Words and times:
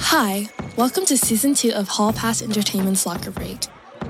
Hi, 0.00 0.48
welcome 0.76 1.04
to 1.06 1.18
season 1.18 1.54
two 1.54 1.72
of 1.72 1.88
Hall 1.88 2.12
Pass 2.12 2.40
Entertainment's 2.40 3.04
Locker 3.04 3.30
Break. 3.30 3.66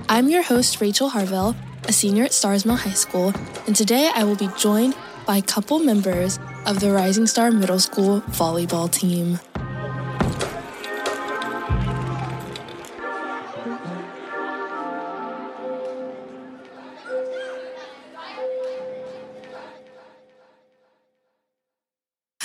I'm 0.09 0.29
your 0.29 0.43
host, 0.43 0.81
Rachel 0.81 1.09
Harville, 1.09 1.57
a 1.85 1.93
senior 1.93 2.25
at 2.25 2.33
Starr's 2.33 2.65
Mill 2.65 2.77
High 2.77 2.91
School, 2.91 3.33
and 3.67 3.75
today 3.75 4.11
I 4.15 4.25
will 4.25 4.37
be 4.37 4.49
joined 4.57 4.95
by 5.27 5.39
a 5.39 5.43
couple 5.43 5.79
members 5.81 6.39
of 6.67 6.81
the 6.81 6.93
Rising 6.93 7.27
Starr 7.27 7.51
Middle 7.51 7.81
School 7.81 8.21
volleyball 8.23 8.91
team. 8.91 9.41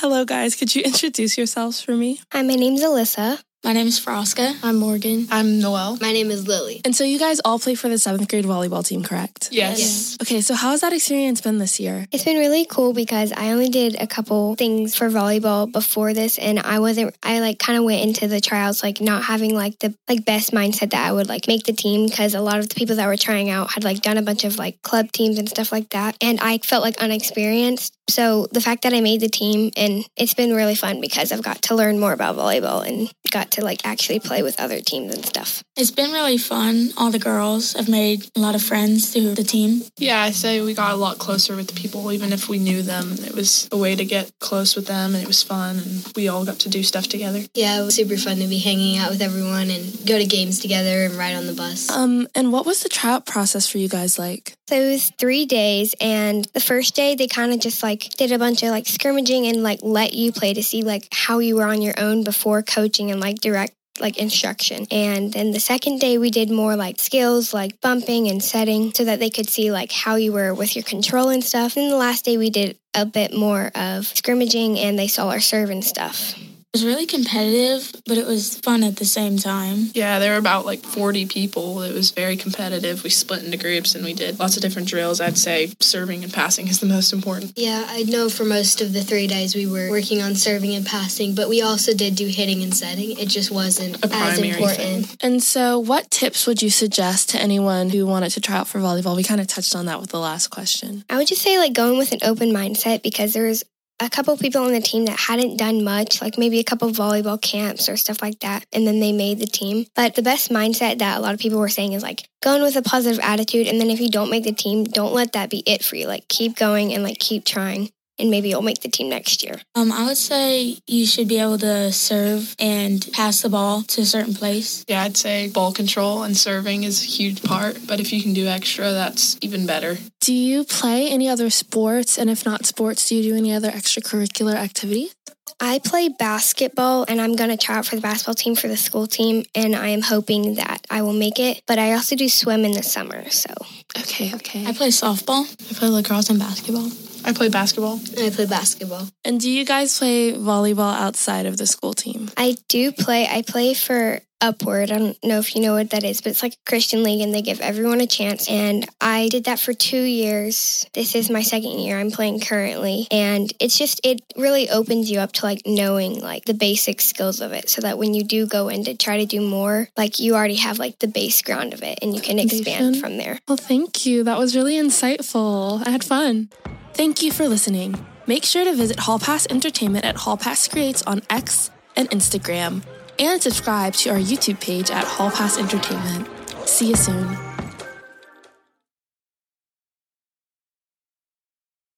Hello, 0.03 0.25
guys. 0.25 0.57
Could 0.57 0.75
you 0.75 0.81
introduce 0.91 1.37
yourselves 1.37 1.79
for 1.79 1.95
me? 1.95 2.19
Hi, 2.33 2.41
my 2.41 2.55
name's 2.55 2.81
Alyssa. 2.81 3.41
My 3.65 3.71
name 3.71 3.87
is 3.87 3.97
Froska. 3.97 4.57
I'm 4.61 4.75
Morgan. 4.75 5.25
I'm 5.31 5.61
Noel. 5.61 5.97
My 6.01 6.11
name 6.11 6.29
is 6.31 6.45
Lily. 6.49 6.81
And 6.83 6.93
so 6.93 7.05
you 7.05 7.17
guys 7.17 7.39
all 7.45 7.59
play 7.59 7.75
for 7.75 7.87
the 7.87 7.97
seventh 7.97 8.27
grade 8.27 8.43
volleyball 8.43 8.85
team, 8.85 9.03
correct? 9.03 9.47
Yes. 9.53 9.79
Yes. 9.79 10.17
Okay, 10.21 10.41
so 10.41 10.53
how 10.53 10.71
has 10.71 10.81
that 10.81 10.91
experience 10.91 11.39
been 11.39 11.59
this 11.59 11.79
year? 11.79 12.05
It's 12.11 12.25
been 12.25 12.39
really 12.39 12.65
cool 12.65 12.91
because 12.91 13.31
I 13.31 13.51
only 13.51 13.69
did 13.69 13.95
a 14.01 14.05
couple 14.05 14.55
things 14.55 14.95
for 14.95 15.07
volleyball 15.09 15.71
before 15.71 16.13
this 16.13 16.37
and 16.37 16.59
I 16.59 16.79
wasn't 16.79 17.15
I 17.23 17.39
like 17.39 17.57
kind 17.57 17.79
of 17.79 17.85
went 17.85 18.01
into 18.01 18.27
the 18.27 18.41
trials 18.41 18.83
like 18.83 18.99
not 18.99 19.23
having 19.23 19.55
like 19.55 19.79
the 19.79 19.95
like 20.09 20.25
best 20.25 20.51
mindset 20.51 20.89
that 20.91 21.07
I 21.07 21.13
would 21.13 21.29
like 21.29 21.47
make 21.47 21.63
the 21.63 21.71
team 21.71 22.09
because 22.09 22.35
a 22.35 22.41
lot 22.41 22.59
of 22.59 22.67
the 22.67 22.75
people 22.75 22.97
that 22.97 23.07
were 23.07 23.15
trying 23.15 23.49
out 23.49 23.71
had 23.71 23.85
like 23.85 24.01
done 24.01 24.17
a 24.17 24.21
bunch 24.21 24.43
of 24.43 24.57
like 24.57 24.81
club 24.81 25.13
teams 25.13 25.37
and 25.37 25.47
stuff 25.47 25.71
like 25.71 25.89
that 25.91 26.17
and 26.19 26.37
I 26.41 26.57
felt 26.57 26.83
like 26.83 27.01
unexperienced. 27.01 27.95
So 28.09 28.47
the 28.51 28.59
fact 28.59 28.83
that 28.83 28.93
I 28.93 28.99
made 28.99 29.21
the 29.21 29.29
team 29.29 29.71
and 29.77 30.03
it's 30.17 30.33
been 30.33 30.53
really 30.53 30.75
fun 30.75 30.99
because 30.99 31.31
I've 31.31 31.41
got 31.41 31.61
to 31.63 31.75
learn 31.75 31.97
more 31.97 32.11
about 32.11 32.35
volleyball 32.35 32.85
and 32.85 33.09
got 33.33 33.51
to 33.51 33.63
like 33.63 33.81
actually 33.83 34.19
play 34.19 34.43
with 34.43 34.59
other 34.61 34.79
teams 34.79 35.13
and 35.13 35.25
stuff. 35.25 35.63
It's 35.75 35.91
been 35.91 36.11
really 36.11 36.37
fun. 36.37 36.91
All 36.97 37.09
the 37.09 37.19
girls 37.19 37.73
have 37.73 37.89
made 37.89 38.29
a 38.35 38.39
lot 38.39 38.53
of 38.53 38.61
friends 38.61 39.11
through 39.11 39.33
the 39.33 39.43
team. 39.43 39.81
Yeah, 39.97 40.21
I 40.21 40.29
say 40.29 40.61
we 40.61 40.75
got 40.75 40.93
a 40.93 40.95
lot 40.95 41.17
closer 41.17 41.55
with 41.55 41.67
the 41.67 41.73
people, 41.73 42.11
even 42.11 42.31
if 42.31 42.47
we 42.47 42.59
knew 42.59 42.83
them. 42.83 43.13
It 43.13 43.33
was 43.33 43.67
a 43.71 43.77
way 43.77 43.95
to 43.95 44.05
get 44.05 44.31
close 44.39 44.75
with 44.75 44.85
them, 44.85 45.15
and 45.15 45.23
it 45.23 45.27
was 45.27 45.41
fun, 45.41 45.79
and 45.79 46.13
we 46.15 46.27
all 46.27 46.45
got 46.45 46.59
to 46.59 46.69
do 46.69 46.83
stuff 46.83 47.07
together. 47.07 47.41
Yeah, 47.55 47.81
it 47.81 47.85
was 47.85 47.95
super 47.95 48.17
fun 48.17 48.37
to 48.37 48.47
be 48.47 48.59
hanging 48.59 48.99
out 48.99 49.09
with 49.09 49.21
everyone 49.21 49.71
and 49.71 49.83
go 50.05 50.19
to 50.19 50.25
games 50.25 50.59
together 50.59 51.05
and 51.05 51.15
ride 51.15 51.35
on 51.35 51.47
the 51.47 51.53
bus. 51.53 51.89
Um, 51.89 52.27
and 52.35 52.53
what 52.53 52.67
was 52.67 52.83
the 52.83 52.89
tryout 52.89 53.25
process 53.25 53.67
for 53.67 53.79
you 53.79 53.89
guys 53.89 54.19
like? 54.19 54.55
So 54.69 54.75
it 54.79 54.89
was 54.91 55.11
three 55.17 55.45
days, 55.45 55.93
and 55.99 56.45
the 56.53 56.61
first 56.61 56.95
day 56.95 57.15
they 57.15 57.27
kind 57.27 57.51
of 57.51 57.59
just 57.59 57.83
like 57.83 58.09
did 58.11 58.31
a 58.31 58.39
bunch 58.39 58.63
of 58.63 58.69
like 58.69 58.87
scrimmaging 58.87 59.45
and 59.47 59.61
like 59.61 59.79
let 59.81 60.13
you 60.13 60.31
play 60.31 60.53
to 60.53 60.63
see 60.63 60.83
like 60.83 61.09
how 61.11 61.39
you 61.39 61.57
were 61.57 61.65
on 61.65 61.81
your 61.81 61.95
own 61.97 62.23
before 62.23 62.63
coaching 62.63 63.11
and 63.11 63.19
like 63.19 63.39
direct 63.39 63.73
like 63.99 64.17
instruction. 64.17 64.87
And 64.89 65.33
then 65.33 65.51
the 65.51 65.59
second 65.59 65.99
day 65.99 66.17
we 66.17 66.31
did 66.31 66.49
more 66.49 66.75
like 66.75 66.99
skills 66.99 67.53
like 67.53 67.79
bumping 67.81 68.27
and 68.27 68.41
setting 68.41 68.93
so 68.93 69.03
that 69.03 69.19
they 69.19 69.29
could 69.29 69.49
see 69.49 69.71
like 69.71 69.91
how 69.91 70.15
you 70.15 70.31
were 70.31 70.53
with 70.53 70.75
your 70.75 70.83
control 70.83 71.29
and 71.29 71.43
stuff. 71.43 71.77
And 71.77 71.91
the 71.91 71.97
last 71.97 72.25
day 72.25 72.37
we 72.37 72.49
did 72.49 72.77
a 72.95 73.05
bit 73.05 73.35
more 73.35 73.69
of 73.75 74.07
scrimmaging 74.07 74.79
and 74.79 74.97
they 74.97 75.07
saw 75.07 75.29
our 75.29 75.39
serve 75.39 75.69
and 75.69 75.83
stuff. 75.83 76.35
It 76.73 76.77
was 76.81 76.85
really 76.85 77.05
competitive, 77.05 78.01
but 78.07 78.17
it 78.17 78.25
was 78.25 78.57
fun 78.57 78.81
at 78.81 78.95
the 78.95 79.05
same 79.05 79.37
time. 79.37 79.91
Yeah, 79.93 80.17
there 80.17 80.31
were 80.31 80.39
about 80.39 80.65
like 80.65 80.79
40 80.79 81.27
people. 81.27 81.83
It 81.83 81.93
was 81.93 82.09
very 82.09 82.35
competitive. 82.35 83.03
We 83.03 83.11
split 83.11 83.43
into 83.43 83.57
groups 83.59 83.93
and 83.93 84.03
we 84.03 84.15
did 84.15 84.39
lots 84.39 84.55
of 84.55 84.63
different 84.63 84.87
drills. 84.87 85.21
I'd 85.21 85.37
say 85.37 85.71
serving 85.79 86.23
and 86.23 86.33
passing 86.33 86.67
is 86.67 86.79
the 86.79 86.87
most 86.87 87.13
important. 87.13 87.53
Yeah, 87.55 87.85
I 87.87 88.01
know 88.05 88.27
for 88.27 88.43
most 88.43 88.81
of 88.81 88.91
the 88.91 89.03
three 89.03 89.27
days 89.27 89.53
we 89.53 89.67
were 89.67 89.91
working 89.91 90.23
on 90.23 90.33
serving 90.33 90.73
and 90.73 90.83
passing, 90.83 91.35
but 91.35 91.47
we 91.47 91.61
also 91.61 91.93
did 91.93 92.15
do 92.15 92.25
hitting 92.25 92.63
and 92.63 92.75
setting. 92.75 93.19
It 93.19 93.27
just 93.29 93.51
wasn't 93.51 94.03
A 94.03 94.11
as 94.11 94.39
important. 94.39 95.05
thing. 95.05 95.17
And 95.21 95.43
so, 95.43 95.77
what 95.77 96.09
tips 96.09 96.47
would 96.47 96.63
you 96.63 96.71
suggest 96.71 97.29
to 97.29 97.39
anyone 97.39 97.91
who 97.91 98.07
wanted 98.07 98.31
to 98.31 98.41
try 98.41 98.55
out 98.55 98.67
for 98.67 98.79
volleyball? 98.79 99.15
We 99.15 99.21
kind 99.23 99.39
of 99.39 99.45
touched 99.45 99.75
on 99.75 99.85
that 99.85 100.01
with 100.01 100.09
the 100.09 100.19
last 100.19 100.47
question. 100.47 101.05
I 101.07 101.17
would 101.17 101.27
just 101.27 101.43
say 101.43 101.59
like 101.59 101.73
going 101.73 101.99
with 101.99 102.13
an 102.13 102.19
open 102.23 102.49
mindset 102.49 103.03
because 103.03 103.33
there 103.33 103.45
was 103.45 103.63
a 104.03 104.09
couple 104.09 104.35
people 104.37 104.63
on 104.63 104.71
the 104.71 104.81
team 104.81 105.05
that 105.05 105.19
hadn't 105.19 105.57
done 105.57 105.83
much, 105.83 106.21
like 106.21 106.37
maybe 106.37 106.59
a 106.59 106.63
couple 106.63 106.89
volleyball 106.89 107.41
camps 107.41 107.89
or 107.89 107.97
stuff 107.97 108.21
like 108.21 108.39
that, 108.41 108.65
and 108.73 108.85
then 108.85 108.99
they 108.99 109.11
made 109.11 109.39
the 109.39 109.45
team. 109.45 109.85
But 109.95 110.15
the 110.15 110.21
best 110.21 110.51
mindset 110.51 110.99
that 110.99 111.17
a 111.17 111.21
lot 111.21 111.33
of 111.33 111.39
people 111.39 111.59
were 111.59 111.69
saying 111.69 111.93
is 111.93 112.03
like 112.03 112.27
going 112.41 112.61
with 112.61 112.75
a 112.75 112.81
positive 112.81 113.19
attitude, 113.23 113.67
and 113.67 113.79
then 113.79 113.89
if 113.89 113.99
you 113.99 114.09
don't 114.09 114.29
make 114.29 114.43
the 114.43 114.51
team, 114.51 114.83
don't 114.83 115.13
let 115.13 115.33
that 115.33 115.49
be 115.49 115.63
it 115.65 115.83
for 115.83 115.95
you. 115.95 116.07
Like 116.07 116.27
keep 116.27 116.55
going 116.55 116.93
and 116.93 117.03
like 117.03 117.19
keep 117.19 117.45
trying, 117.45 117.89
and 118.23 118.31
maybe 118.31 118.47
you'll 118.47 118.61
make 118.61 118.79
the 118.81 118.89
team 118.89 119.09
next 119.09 119.43
year. 119.43 119.55
Um, 119.75 119.91
I 119.91 120.05
would 120.05 120.17
say 120.17 120.77
you 120.87 121.05
should 121.05 121.27
be 121.27 121.39
able 121.39 121.57
to 121.57 121.91
serve 121.91 122.55
and 122.57 123.05
pass 123.11 123.41
the 123.41 123.49
ball 123.49 123.83
to 123.83 124.01
a 124.01 124.05
certain 124.05 124.33
place. 124.33 124.85
Yeah, 124.87 125.03
I'd 125.03 125.17
say 125.17 125.49
ball 125.49 125.73
control 125.73 126.23
and 126.23 126.35
serving 126.35 126.85
is 126.85 127.03
a 127.03 127.05
huge 127.05 127.43
part, 127.43 127.79
but 127.85 127.99
if 127.99 128.13
you 128.13 128.23
can 128.23 128.33
do 128.33 128.47
extra, 128.47 128.93
that's 128.93 129.37
even 129.41 129.65
better. 129.67 129.97
Do 130.21 130.33
you 130.33 130.63
play 130.63 131.09
any 131.09 131.27
other 131.27 131.49
sports? 131.49 132.17
And 132.17 132.29
if 132.29 132.45
not 132.45 132.65
sports, 132.65 133.09
do 133.09 133.15
you 133.15 133.23
do 133.31 133.35
any 133.35 133.53
other 133.53 133.69
extracurricular 133.69 134.55
activities? 134.55 135.13
I 135.59 135.79
play 135.79 136.07
basketball 136.07 137.05
and 137.07 137.21
I'm 137.21 137.35
going 137.35 137.49
to 137.49 137.57
try 137.57 137.75
out 137.75 137.85
for 137.85 137.95
the 137.95 138.01
basketball 138.01 138.35
team 138.35 138.55
for 138.55 138.69
the 138.69 138.77
school 138.77 139.05
team 139.05 139.43
and 139.53 139.75
I 139.75 139.89
am 139.89 140.01
hoping 140.01 140.55
that 140.55 140.85
I 140.89 141.01
will 141.01 141.13
make 141.13 141.39
it. 141.39 141.61
But 141.67 141.77
I 141.77 141.93
also 141.93 142.15
do 142.15 142.29
swim 142.29 142.63
in 142.63 142.71
the 142.71 142.83
summer. 142.83 143.29
So 143.29 143.53
Okay, 143.97 144.33
okay. 144.35 144.65
I 144.65 144.71
play 144.71 144.89
softball. 144.89 145.43
I 145.69 145.73
play 145.77 145.89
lacrosse 145.89 146.29
and 146.29 146.39
basketball. 146.39 146.89
I 147.25 147.33
play 147.33 147.49
basketball. 147.49 147.99
I 148.19 148.29
play 148.29 148.45
basketball. 148.45 149.07
And 149.23 149.39
do 149.39 149.49
you 149.49 149.65
guys 149.65 149.97
play 149.97 150.33
volleyball 150.33 150.93
outside 150.93 151.45
of 151.45 151.57
the 151.57 151.65
school 151.65 151.93
team? 151.93 152.29
I 152.35 152.57
do 152.67 152.91
play. 152.91 153.27
I 153.27 153.41
play 153.41 153.73
for 153.73 154.21
Upward. 154.43 154.91
I 154.91 154.97
don't 154.97 155.23
know 155.23 155.39
if 155.39 155.55
you 155.55 155.61
know 155.61 155.75
what 155.75 155.91
that 155.91 156.03
is, 156.03 156.19
but 156.19 156.31
it's 156.31 156.43
like 156.43 156.51
a 156.53 156.69
Christian 156.69 157.01
league 157.01 157.21
and 157.21 157.33
they 157.33 157.41
give 157.41 157.61
everyone 157.61 158.01
a 158.01 158.07
chance. 158.07 158.49
And 158.49 158.85
I 158.99 159.29
did 159.29 159.45
that 159.45 159.57
for 159.57 159.71
two 159.71 160.01
years. 160.01 160.85
This 160.93 161.15
is 161.15 161.29
my 161.29 161.41
second 161.41 161.79
year 161.79 161.97
I'm 161.97 162.11
playing 162.11 162.41
currently. 162.41 163.07
And 163.09 163.51
it's 163.61 163.77
just, 163.77 164.01
it 164.03 164.19
really 164.35 164.69
opens 164.69 165.09
you 165.09 165.19
up 165.19 165.31
to 165.33 165.45
like 165.45 165.61
knowing 165.65 166.19
like 166.19 166.43
the 166.43 166.53
basic 166.53 166.99
skills 166.99 167.39
of 167.39 167.53
it 167.53 167.69
so 167.69 167.81
that 167.83 167.97
when 167.97 168.13
you 168.13 168.25
do 168.25 168.45
go 168.45 168.67
in 168.67 168.83
to 168.83 168.97
try 168.97 169.19
to 169.19 169.25
do 169.25 169.39
more, 169.39 169.87
like 169.95 170.19
you 170.19 170.35
already 170.35 170.55
have 170.55 170.77
like 170.77 170.99
the 170.99 171.07
base 171.07 171.41
ground 171.41 171.73
of 171.73 171.81
it 171.81 171.99
and 172.01 172.13
you 172.13 172.19
can 172.19 172.37
expand 172.37 172.97
from 172.97 173.15
there. 173.15 173.39
Well, 173.47 173.55
thank 173.55 174.05
you. 174.05 174.25
That 174.25 174.37
was 174.37 174.57
really 174.57 174.75
insightful. 174.75 175.87
I 175.87 175.91
had 175.91 176.03
fun. 176.03 176.49
Thank 176.93 177.23
you 177.23 177.31
for 177.31 177.47
listening. 177.47 178.05
Make 178.27 178.43
sure 178.43 178.63
to 178.63 178.73
visit 178.75 178.99
Hall 178.99 179.19
Pass 179.19 179.47
Entertainment 179.49 180.05
at 180.05 180.15
Hall 180.15 180.37
Pass 180.37 180.67
Creates 180.67 181.01
on 181.03 181.21
X 181.29 181.71
and 181.95 182.09
Instagram, 182.11 182.83
and 183.19 183.41
subscribe 183.41 183.93
to 183.95 184.09
our 184.11 184.17
YouTube 184.17 184.61
page 184.61 184.91
at 184.91 185.03
Hall 185.03 185.31
Pass 185.31 185.57
Entertainment. 185.57 186.27
See 186.65 186.89
you 186.89 186.95
soon. 186.95 187.52